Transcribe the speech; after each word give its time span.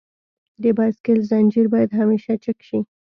د 0.63 0.63
بایسکل 0.77 1.17
زنجیر 1.29 1.65
باید 1.73 1.91
همیشه 1.99 2.31
چک 2.43 2.57
شي. 2.67 2.79